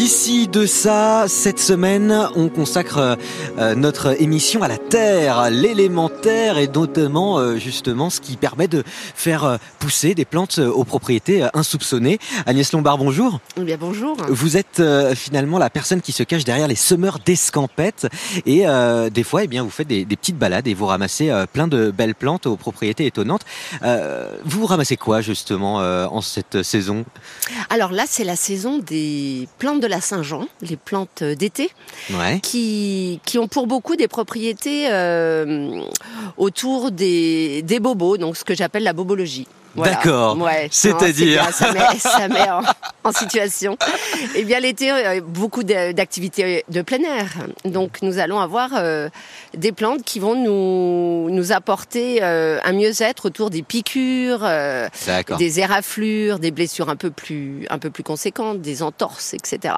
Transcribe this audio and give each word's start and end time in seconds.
D'ici 0.00 0.48
de 0.48 0.64
ça, 0.64 1.26
cette 1.28 1.60
semaine, 1.60 2.26
on 2.34 2.48
consacre 2.48 3.18
euh, 3.58 3.74
notre 3.74 4.18
émission 4.18 4.62
à 4.62 4.68
la 4.68 4.78
Terre, 4.78 5.50
l'élémentaire 5.50 6.56
et 6.56 6.68
notamment 6.68 7.38
euh, 7.38 7.58
justement 7.58 8.08
ce 8.08 8.22
qui 8.22 8.38
permet 8.38 8.66
de 8.66 8.82
faire 8.86 9.44
euh, 9.44 9.56
pousser 9.78 10.14
des 10.14 10.24
plantes 10.24 10.56
aux 10.56 10.84
propriétés 10.84 11.46
insoupçonnées. 11.52 12.18
Agnès 12.46 12.72
Lombard, 12.72 12.96
bonjour. 12.96 13.40
Eh 13.58 13.60
bien 13.60 13.76
bonjour. 13.78 14.16
Vous 14.30 14.56
êtes 14.56 14.82
finalement 15.14 15.58
la 15.58 15.68
personne 15.68 16.00
qui 16.00 16.12
se 16.12 16.22
cache 16.22 16.44
derrière 16.44 16.66
les 16.66 16.76
semeurs 16.76 17.18
d'escampettes 17.18 18.06
et 18.46 18.64
des 19.12 19.22
fois, 19.22 19.44
eh 19.44 19.48
bien, 19.48 19.62
vous 19.62 19.70
faites 19.70 19.88
des, 19.88 20.06
des, 20.06 20.16
petites 20.16 20.38
balades 20.38 20.66
et 20.66 20.72
vous 20.72 20.86
ramassez 20.86 21.30
plein 21.52 21.68
de 21.68 21.90
belles 21.90 22.14
plantes 22.14 22.46
aux 22.46 22.56
propriétés 22.56 23.04
étonnantes. 23.04 23.44
vous 24.44 24.66
ramassez 24.66 24.96
quoi 24.96 25.20
justement 25.20 25.76
en 25.76 26.20
cette 26.20 26.62
saison? 26.62 27.04
Alors 27.68 27.92
là, 27.92 28.04
c'est 28.06 28.24
la 28.24 28.36
saison 28.36 28.78
des 28.78 29.48
plantes 29.58 29.80
de 29.80 29.89
la 29.90 30.00
Saint-Jean, 30.00 30.46
les 30.62 30.76
plantes 30.76 31.22
d'été, 31.22 31.70
qui, 32.40 33.20
qui 33.26 33.38
ont 33.38 33.48
pour 33.48 33.66
beaucoup 33.66 33.96
des 33.96 34.08
propriétés 34.08 34.88
euh, 34.90 35.82
autour 36.38 36.90
des, 36.90 37.62
des 37.62 37.80
bobos, 37.80 38.16
donc 38.16 38.36
ce 38.36 38.44
que 38.44 38.54
j'appelle 38.54 38.84
la 38.84 38.94
bobologie. 38.94 39.46
D'accord. 39.76 40.38
C'est-à-dire 40.70 41.48
ça 41.52 41.72
met, 41.72 41.98
ça 41.98 42.28
met 42.28 42.48
en, 43.04 43.12
situation. 43.12 43.76
Eh 44.34 44.44
bien, 44.44 44.60
l'été, 44.60 44.90
euh, 44.90 45.20
beaucoup 45.20 45.64
d'activités 45.64 46.64
de 46.68 46.82
plein 46.82 47.02
air. 47.02 47.26
Donc, 47.64 48.02
nous 48.02 48.18
allons 48.18 48.38
avoir 48.38 48.70
euh, 48.74 49.08
des 49.54 49.72
plantes 49.72 50.02
qui 50.04 50.20
vont 50.20 50.34
nous, 50.34 51.28
nous 51.30 51.52
apporter 51.52 52.22
euh, 52.22 52.58
un 52.64 52.72
mieux-être 52.72 53.26
autour 53.26 53.50
des 53.50 53.62
piqûres, 53.62 54.46
des 55.38 55.60
éraflures, 55.60 56.38
des 56.38 56.50
blessures 56.50 56.88
un 56.88 56.96
peu 56.96 57.10
plus, 57.10 57.66
un 57.70 57.78
peu 57.78 57.90
plus 57.90 58.04
conséquentes, 58.04 58.60
des 58.60 58.82
entorses, 58.82 59.34
etc. 59.34 59.74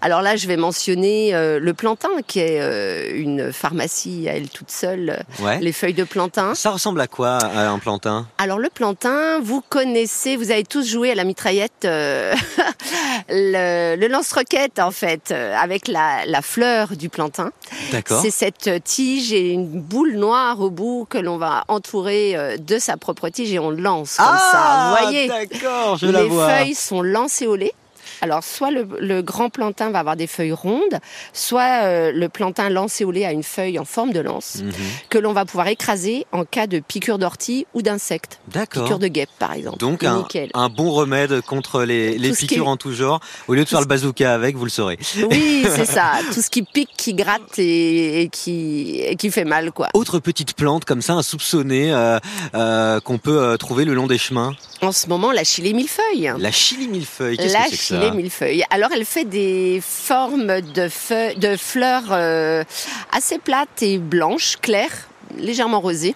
Alors 0.00 0.22
là, 0.22 0.36
je 0.36 0.46
vais 0.48 0.56
mentionner 0.56 1.32
le 1.32 1.74
plantain, 1.74 2.08
qui 2.26 2.40
est 2.40 3.10
une 3.10 3.52
pharmacie 3.52 4.28
à 4.28 4.36
elle 4.36 4.48
toute 4.48 4.70
seule. 4.70 5.24
Les 5.60 5.72
feuilles 5.72 5.94
de 5.94 6.04
plantain. 6.04 6.54
Ça 6.54 6.70
ressemble 6.70 7.00
à 7.00 7.06
quoi 7.06 7.38
un 7.44 7.78
plantain? 7.78 8.26
Alors 8.38 8.58
le 8.58 8.68
plantain, 8.68 9.15
vous 9.42 9.62
connaissez, 9.68 10.36
vous 10.36 10.50
avez 10.50 10.64
tous 10.64 10.86
joué 10.86 11.10
à 11.10 11.14
la 11.14 11.24
mitraillette, 11.24 11.84
euh, 11.84 12.34
le, 13.28 14.06
lance-roquette 14.08 14.78
en 14.78 14.90
fait, 14.90 15.30
euh, 15.30 15.54
avec 15.56 15.88
la, 15.88 16.42
fleur 16.42 16.96
du 16.96 17.08
plantain. 17.08 17.50
D'accord. 17.92 18.20
C'est 18.20 18.30
cette 18.30 18.84
tige 18.84 19.32
et 19.32 19.50
une 19.52 19.80
boule 19.80 20.14
noire 20.14 20.60
au 20.60 20.70
bout 20.70 21.06
que 21.08 21.18
l'on 21.18 21.38
va 21.38 21.64
entourer 21.68 22.36
euh, 22.36 22.56
de 22.56 22.78
sa 22.78 22.96
propre 22.96 23.28
tige 23.28 23.52
et 23.52 23.58
on 23.58 23.70
lance 23.70 24.16
comme 24.16 24.26
ça. 24.26 24.50
Ah, 24.52 24.96
vous 24.98 25.04
voyez 25.04 25.28
D'accord, 25.28 25.96
je 25.96 26.06
Les 26.06 26.12
la 26.12 26.24
vois. 26.24 26.48
feuilles 26.48 26.74
sont 26.74 27.02
lait. 27.02 27.72
Alors, 28.20 28.42
soit 28.42 28.70
le, 28.70 29.22
grand 29.22 29.50
plantain 29.50 29.90
va 29.90 30.00
avoir 30.00 30.16
des 30.16 30.26
feuilles 30.26 30.52
rondes, 30.52 30.98
soit 31.32 31.84
euh, 31.84 32.12
le 32.12 32.28
plantain 32.28 32.68
lancé 32.68 33.04
au 33.04 33.10
lait 33.10 33.24
a 33.24 33.32
une 33.32 33.42
feuille 33.42 33.78
en 33.78 33.84
forme 33.84 34.12
de 34.12 34.20
lance 34.20 34.56
mhm. 34.62 34.72
que 35.08 35.18
l'on 35.18 35.32
va 35.32 35.44
pouvoir 35.44 35.68
écraser 35.68 36.26
en 36.32 36.44
cas 36.44 36.66
de 36.66 36.80
piqûre 36.80 37.18
d'ortie 37.18 37.66
ou 37.74 37.82
d'insectes. 37.82 38.40
D'accord. 38.48 38.84
Piqûre 38.84 38.98
de 38.98 39.08
guêpe, 39.08 39.30
par 39.38 39.52
exemple. 39.52 39.78
Donc, 39.78 40.04
un, 40.04 40.68
bon 40.68 40.90
remède 40.90 41.40
contre 41.42 41.82
les, 41.82 42.32
piqûres 42.32 42.68
en 42.68 42.76
tout 42.76 42.92
genre. 42.92 43.20
Au 43.48 43.54
lieu 43.54 43.64
de 43.64 43.68
faire 43.68 43.80
le 43.80 43.86
bazooka 43.86 44.32
avec, 44.32 44.56
vous 44.56 44.64
le 44.64 44.70
saurez. 44.70 44.98
Oui, 45.30 45.66
c'est 45.74 45.84
ça. 45.84 46.12
Tout 46.32 46.42
ce 46.42 46.50
qui 46.50 46.62
pique, 46.62 46.90
qui 46.96 47.14
gratte 47.14 47.58
et, 47.58 48.28
qui, 48.32 49.02
qui 49.18 49.30
fait 49.30 49.44
mal, 49.44 49.72
quoi. 49.72 49.88
Autre 49.94 50.18
petite 50.18 50.54
plante 50.54 50.84
comme 50.84 51.02
ça, 51.02 51.14
insoupçonnée, 51.14 51.92
euh, 51.92 52.18
euh, 52.54 53.00
qu'on 53.00 53.18
peut 53.18 53.56
trouver 53.58 53.84
le 53.84 53.94
long 53.94 54.06
des 54.06 54.18
chemins 54.18 54.54
En 54.82 54.92
ce 54.92 55.08
moment, 55.08 55.32
la 55.32 55.44
chili 55.44 55.74
millefeuille. 55.74 56.32
La 56.38 56.52
chili 56.52 56.88
millefeuille, 56.88 57.36
qu'est-ce 57.36 57.54
que 57.54 57.62
c'est 57.70 57.76
que 57.76 57.82
ça? 57.82 58.05
Millefeuille. 58.12 58.64
Alors 58.70 58.90
elle 58.92 59.04
fait 59.04 59.24
des 59.24 59.80
formes 59.82 60.60
de, 60.60 61.38
de 61.38 61.56
fleurs 61.56 62.12
euh, 62.12 62.64
assez 63.12 63.38
plates 63.38 63.82
et 63.82 63.98
blanches, 63.98 64.56
claires 64.60 65.08
légèrement 65.36 65.80
rosées. 65.80 66.14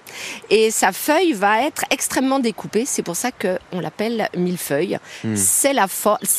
Et 0.51 0.71
sa 0.71 0.93
feuille 0.93 1.33
va 1.33 1.63
être 1.63 1.85
extrêmement 1.91 2.39
découpée. 2.39 2.85
C'est 2.87 3.03
pour 3.03 3.17
ça 3.17 3.31
qu'on 3.33 3.81
l'appelle 3.81 4.29
millefeuille. 4.37 4.99
Hmm. 5.25 5.37
C'est 5.37 5.73
la, 5.73 5.87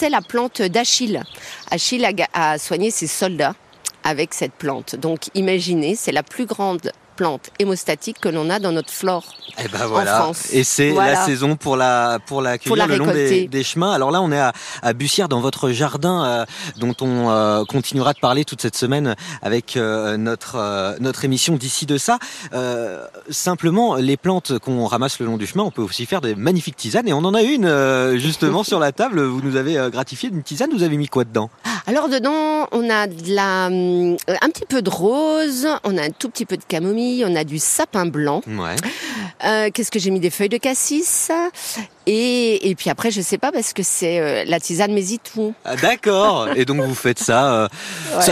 la 0.10 0.22
plante 0.22 0.62
d'Achille. 0.62 1.22
Achille 1.70 2.08
a 2.34 2.58
soigné 2.58 2.90
ses 2.92 3.08
soldats 3.08 3.56
avec 4.04 4.34
cette 4.34 4.54
plante. 4.54 4.96
Donc 4.96 5.26
imaginez, 5.36 5.96
c'est 5.96 6.12
la 6.12 6.24
plus 6.24 6.46
grande 6.46 6.92
plante 7.22 7.52
hémostatique 7.60 8.20
que 8.20 8.30
l'on 8.30 8.50
a 8.50 8.58
dans 8.58 8.72
notre 8.72 8.90
flore 8.90 9.36
et 9.60 9.64
eh 9.66 9.68
ben 9.68 9.86
voilà. 9.86 10.16
en 10.16 10.24
France. 10.24 10.48
Et 10.54 10.64
c'est 10.64 10.92
la 10.92 11.16
saison 11.24 11.56
pour 11.56 11.78
la 11.78 12.18
pour 12.26 12.42
la 12.42 12.58
cueillir 12.58 12.88
le 12.88 12.98
long 12.98 13.06
des, 13.06 13.64
chemins. 13.64 13.92
Alors 13.92 14.10
là, 14.10 14.24
on 14.24 14.32
est 14.32 14.40
à, 14.40 14.54
à 14.82 14.94
Bussière 14.94 15.30
dans 15.30 15.40
votre 15.40 15.70
jardin 15.70 16.26
euh, 16.26 16.46
dont 16.78 16.96
on 17.02 17.30
euh, 17.30 17.64
continuera 17.66 18.14
de 18.14 18.20
parler 18.20 18.44
toute 18.44 18.62
cette 18.62 18.76
semaine 18.76 19.16
avec 19.44 19.78
euh, 19.78 20.18
notre 20.18 20.98
notre 21.00 21.26
émission 21.26 21.58
d'ici 21.58 21.86
de 21.86 22.00
ça. 22.00 22.18
simplement, 23.30 23.96
les 23.98 24.18
plantes 24.18 24.58
qu'on 24.58 24.88
ramasse 24.88 25.20
le 25.20 25.28
long 25.28 25.38
du 25.38 25.46
chemin, 25.46 25.64
on 25.64 25.72
peut 25.72 25.84
aussi 25.84 26.08
faire 26.08 26.22
des 26.22 26.34
magnifiques 26.34 26.78
tisanes 26.78 27.08
et 27.08 27.14
on 27.14 27.24
en 27.24 27.36
a 27.36 27.44
une 27.44 28.18
justement 28.18 28.64
sur 28.64 28.80
la 28.80 28.92
table. 28.92 29.22
Vous 29.22 29.42
nous 29.42 29.58
avez 29.58 29.76
gratifié 29.92 30.32
d'une 30.32 30.44
tisane. 30.44 30.72
Vous 30.74 30.82
avez 30.82 30.98
mis 30.98 31.08
quoi 31.08 31.24
dedans? 31.24 31.52
Alors 31.88 32.10
dedans, 32.10 32.68
on 32.72 32.90
a 32.90 33.08
de 33.08 33.34
la 33.34 33.66
un 33.66 34.50
petit 34.50 34.66
peu 34.68 34.82
de 34.82 34.90
rose, 34.90 35.68
on 35.84 35.98
a 35.98 36.04
un 36.04 36.10
tout 36.10 36.30
petit 36.30 36.46
peu 36.46 36.58
de 36.58 36.64
camomille 36.64 36.92
on 37.26 37.36
a 37.36 37.44
du 37.44 37.60
sapin 37.60 38.06
blanc. 38.06 38.42
Euh, 39.44 39.70
qu'est-ce 39.74 39.92
que 39.92 40.00
j'ai 40.00 40.12
mis 40.12 40.20
Des 40.20 40.30
feuilles 40.30 40.50
de 40.50 40.58
cassis. 40.58 41.32
Et, 42.08 42.76
puis 42.78 42.90
après, 42.90 43.12
je 43.12 43.22
sais 43.22 43.38
pas 43.38 43.52
parce 43.52 43.74
que 43.74 43.84
c'est 43.84 44.20
euh, 44.20 44.44
la 44.46 44.60
tisane 44.60 44.94
mésitou. 44.94 45.54
Ah, 45.66 45.76
d'accord. 45.76 46.50
Et 46.56 46.66
donc 46.66 46.82
vous 46.82 46.96
faites 46.96 47.20
ça, 47.20 47.54
euh, 47.54 47.68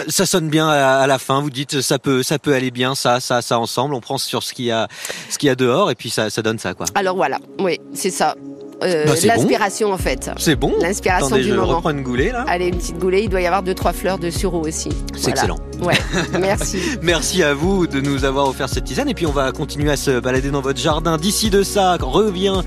ça, 0.07 0.25
sonne 0.25 0.49
bien 0.49 0.67
à, 0.67 1.07
la 1.07 1.19
fin. 1.19 1.41
Vous 1.41 1.49
dites 1.49 1.81
ça 1.81 1.99
peut, 1.99 2.23
ça 2.23 2.39
peut 2.39 2.53
aller 2.53 2.71
bien, 2.71 2.95
ça, 2.95 3.19
ça, 3.19 3.41
ça 3.41 3.59
ensemble. 3.59 3.93
On 3.95 4.01
prend 4.01 4.17
sur 4.17 4.43
ce 4.43 4.53
qu'il 4.53 4.65
y 4.65 4.71
a, 4.71 4.87
ce 5.29 5.37
qu'il 5.37 5.47
y 5.47 5.49
a 5.51 5.55
dehors 5.55 5.91
et 5.91 5.95
puis 5.95 6.09
ça, 6.09 6.29
ça 6.29 6.41
donne 6.41 6.59
ça 6.59 6.73
quoi. 6.73 6.85
Alors 6.95 7.15
voilà, 7.15 7.39
oui, 7.59 7.79
c'est 7.93 8.11
ça. 8.11 8.35
Euh, 8.83 9.05
bah, 9.05 9.13
l'inspiration 9.23 9.91
en 9.91 9.97
fait. 9.97 10.31
C'est 10.37 10.55
bon. 10.55 10.73
L'inspiration 10.81 11.35
du 11.35 11.43
je 11.43 11.53
moment. 11.53 11.75
reprends 11.75 11.89
une 11.91 12.03
goulée 12.03 12.31
là. 12.31 12.45
Allez, 12.47 12.67
une 12.67 12.77
petite 12.77 12.97
goulée. 12.97 13.21
Il 13.23 13.29
doit 13.29 13.41
y 13.41 13.45
avoir 13.45 13.63
deux 13.63 13.73
trois 13.73 13.93
fleurs 13.93 14.17
de 14.19 14.29
sureau 14.29 14.65
aussi. 14.65 14.89
C'est 15.17 15.31
excellent. 15.31 15.57
Ouais. 15.81 15.95
Merci. 16.39 16.79
Merci 17.01 17.43
à 17.43 17.53
vous 17.53 17.87
de 17.87 17.99
nous 17.99 18.25
avoir 18.25 18.47
offert 18.47 18.69
cette 18.69 18.85
tisane 18.85 19.09
et 19.09 19.13
puis 19.13 19.25
on 19.25 19.31
va 19.31 19.51
continuer 19.51 19.91
à 19.91 19.97
se 19.97 20.19
balader 20.19 20.49
dans 20.51 20.61
votre 20.61 20.79
jardin. 20.79 21.17
D'ici 21.17 21.49
de 21.49 21.63
ça, 21.63 21.97
revient 21.99 22.61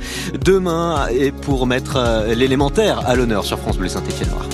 demain 0.44 1.06
et 1.10 1.32
pour 1.32 1.66
mettre 1.66 1.96
euh, 1.96 2.34
l'élémentaire 2.34 3.06
à 3.06 3.14
l'honneur 3.14 3.44
sur 3.44 3.58
France 3.58 3.78
Bleu 3.78 3.88
Saint-Étienne 3.88 4.30
Noir. 4.30 4.46